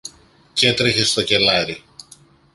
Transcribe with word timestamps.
κι 0.53 0.65
έτρεχε 0.65 1.03
στο 1.05 1.23
κελάρι. 1.23 1.83